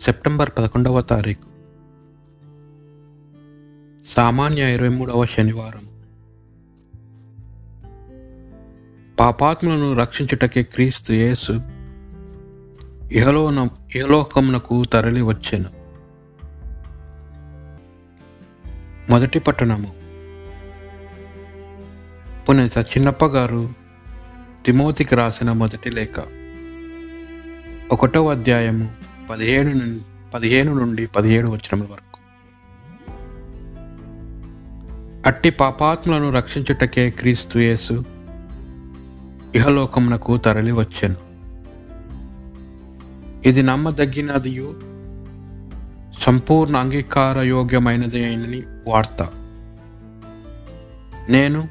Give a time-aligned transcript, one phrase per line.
[0.00, 1.48] September పదకొండవ తారీఖు.
[4.06, 5.88] సామాన్య ఇరవై మూడవ శనివారం.
[9.20, 11.52] పాపాత్మలను రక్షించుటకే క్రీస్తు యేసు
[13.12, 15.70] ఇహలోన ఇహలోకమునకు తరలి వచ్చెను.
[19.10, 19.94] మొదటి పట్టణము.
[22.44, 23.70] పునీత చిన్నప్ప గారు
[24.66, 26.20] తిమోతికి రాసిన మొదటి లేఖ.
[27.92, 29.07] ఒకటో అధ్యాయము.
[29.30, 30.00] పదిహేను
[30.34, 32.08] పదిహేను నుండి పదిహేడు వచనముల వరకు.
[35.26, 38.04] అట్టి పాపాత్మలను రక్షించుటకే క్రీస్తు యేసు
[39.54, 41.16] ఇహలోకమునకు తరలి వచ్చాను.
[43.48, 44.80] ఇది నమ్మదగినదియు
[46.20, 49.22] సంపూర్ణ అంగీకార యోగ్యమైనది అయినని వార్త.
[51.30, 51.68] నేను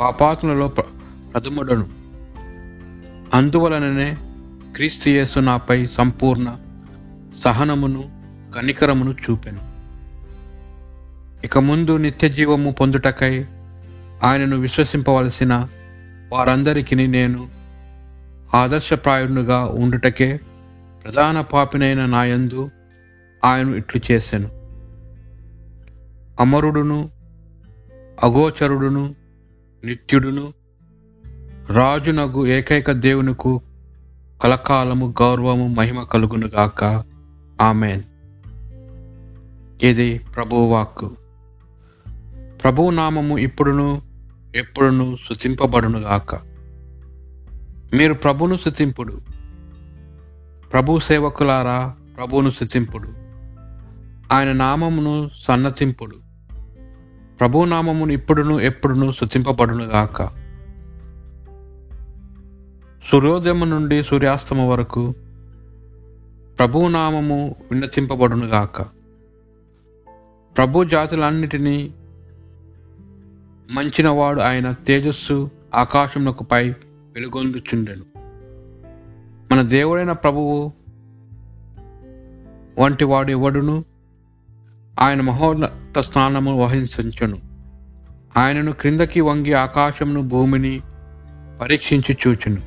[0.00, 0.98] పాపాత్మలలో ప్ర-
[1.32, 1.88] ప్రథముడను.
[3.34, 4.16] అందువలననే
[4.76, 6.56] క్రీస్తు యేసు నాపై సంపూర్ణ
[7.40, 8.02] సహనమును
[8.56, 9.70] కనికరమును చూపెను.
[11.44, 13.44] ఇక ముందు నిత్య జీవము పొందుటకై
[14.22, 15.68] ఆయనను విశ్వసింపవలసిన
[16.32, 17.48] వారందరికీ నేను
[18.54, 20.40] ఆదర్శప్రాయునుగా ఉండుటకే
[21.04, 22.70] ప్రధాన పాపినైన నాయందు
[23.44, 24.48] ఆయన ఇట్లు చేశాను
[26.40, 27.10] అమరుడును
[28.22, 29.14] అగోచరుడును
[29.84, 30.52] నిత్యుడును
[31.70, 33.60] రాజునగు ఏకైక దేవునికు
[34.42, 37.04] కలకాలము గౌరవము మహిమ కలుగునుగాక.
[37.60, 38.02] ఆమెన్.
[39.82, 41.10] ఇది ప్రభువాక్కు
[42.62, 44.02] ప్రభువు నామము ఇప్పుడును
[44.56, 46.34] ఎప్పుడును శుతింపబడునుగాక
[47.94, 49.22] మీరు ప్రభును శుతింపుడు
[50.72, 53.08] ప్రభు సేవకులారా ప్రభువును శుతింపుడు
[54.34, 56.16] ఆయన నామమును సన్నతింపుడు
[57.40, 60.28] ప్రభు నామమును ఇప్పుడును ఎప్పుడును శుతింపబడునుగాక
[63.10, 65.14] సూర్యోదయము నుండి సూర్యాస్తమ వరకు
[66.60, 68.82] ప్రభు నామము విన్నతింపబడునుగాక
[70.56, 71.94] ప్రభు జాతులన్నిటినీ
[73.72, 78.04] మంచినవాడు ఆయన తేజస్సు ఆకాశమునకు పై వెలుగొందుచుండెను.
[79.52, 80.72] మన దేవుడైన ప్రభువు
[82.78, 83.84] వంటి వాడు ఎవడును?
[85.00, 87.38] ఆయన మహోన్నత స్థానము వహించును
[88.36, 90.80] ఆయనను క్రిందకి వంగి ఆకాశమును భూమిని
[91.60, 92.62] పరీక్షించి చూచును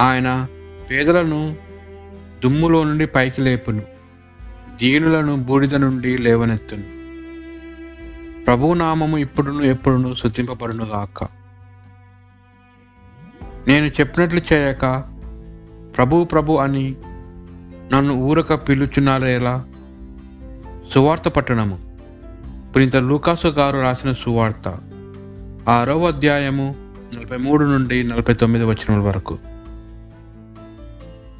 [0.00, 0.46] ఆయన
[0.90, 1.69] పేదలను
[2.44, 3.82] దుమ్ములో నుండి పైకి లేపును.
[4.74, 7.00] దీనులను బూడిద నుండి లేవనెత్తును.
[8.44, 11.24] ప్రభునామము ఇప్పుడును ఎప్పుడును శుద్ధింపబడును గాక.
[13.68, 15.04] నేను చెప్పినట్లు చేయక
[15.96, 16.96] ప్రభు ప్రభు అని
[17.92, 19.64] నన్ను ఊరక పిలుచున్నారేలా?
[20.90, 21.78] సువార్త పట్టణము.
[22.76, 24.78] పునీత లూకాసు గారు రాసిన సువార్త.
[25.68, 26.74] ఆరవ అధ్యాయము
[27.14, 29.38] నలభై మూడు నుండి నలభై తొమ్మిది వచనముల వరకు.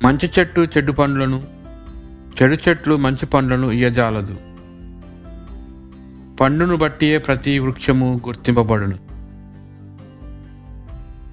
[0.04, 1.46] మంచి చెట్టు చెడు పండ్లను
[2.42, 4.34] చెడు చెట్లు మంచి పండ్లను ఇయ్యజాలదు.
[6.36, 8.98] పండును బట్టియే ప్రతి వృక్షము గుర్తింపబడును.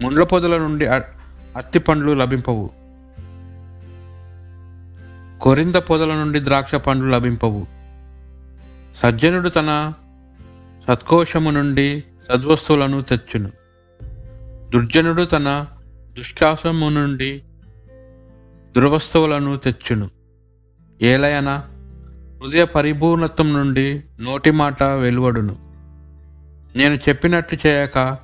[0.03, 0.87] ముండ్ల పొదల నుండి
[1.57, 2.69] అత్తి పండ్లు లభింపవు.
[5.41, 7.67] కొరింద పొదల నుండి ద్రాక్ష పండ్లు లభింపవు.
[8.97, 9.93] సజ్జనుడు తన
[10.87, 13.51] సత్కోశము నుండి సద్వస్తువులను తెచ్చును.
[14.69, 15.67] దుర్జనుడు తన
[16.17, 17.41] దుష్కాసము నుండి
[18.77, 20.09] దుర్వస్తువులను తెచ్చును.
[21.01, 21.63] ఏలయన
[22.43, 25.55] హృదయ పరిపూర్ణత్వం నుండి నోటి మాట వెలువడును.
[26.75, 28.17] నేను చెప్పినట్లు చేయక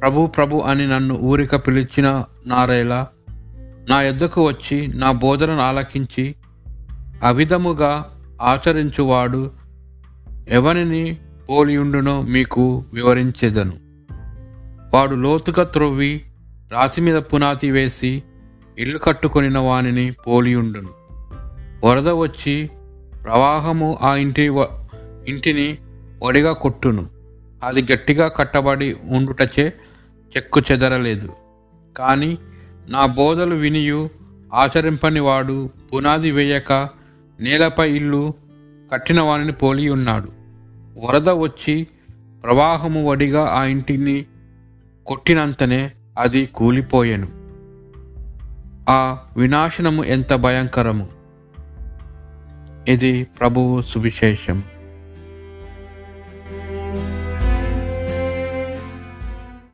[0.00, 3.08] ప్రభు ప్రభు అని నన్ను ఊరిక పిలిచిన నారేలా
[3.88, 6.34] నా ఎద్దకు వచ్చి నా బోధనను ఆలకించి
[7.22, 9.50] అవిధముగా ఆచరించువాడు
[10.48, 11.16] ఎవరిని
[11.48, 13.72] పోలియుండునో మీకు వివరించేదను.
[14.94, 16.24] వాడు లోతుగా త్రొవ్వి
[16.72, 18.22] రాతి మీద పునాతి వేసి
[18.80, 20.88] ఇల్లు కట్టుకొనిన వానిని పోలియుండును
[21.86, 22.70] వరద వచ్చి
[23.24, 24.86] ప్రవాహము ఆ ఇంటి వ-
[25.28, 25.78] ఇంటిని
[26.22, 27.06] వడిగా కొట్టును.
[27.64, 29.72] అది గట్టిగా కట్టబడి ఉండుటచే
[30.36, 31.32] చెక్కు చెదరలేదు.
[31.96, 32.38] కానీ
[32.88, 34.10] నా బోధలు వినియు
[34.54, 36.88] ఆచరింపని వాడు పునాది వేయక
[37.40, 38.34] నేలపై ఇల్లు
[38.92, 40.28] కట్టిన వానిని పోలి ఉన్నాడు.
[41.06, 41.86] వరద వచ్చి
[42.42, 44.24] ప్రవాహము వడిగా ఆ ఇంటిని
[45.06, 47.39] కొట్టినంతనే అది కూలిపోయాను.
[48.88, 51.08] ఆ వినాశనము ఎంత భయంకరము?
[52.88, 54.62] ఇది ప్రభువు సువిశేషం.